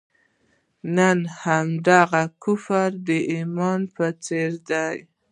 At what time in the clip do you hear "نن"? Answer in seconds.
0.95-1.19